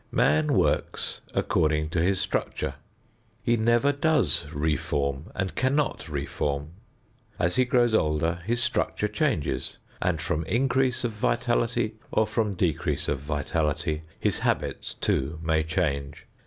[0.11, 2.73] Man works according to his structure.
[3.43, 6.71] He never does reform and cannot reform.
[7.37, 13.07] As he grows older his structure changes and from increase of vitality or from decrease
[13.07, 16.25] of vitality his habits, too, may change.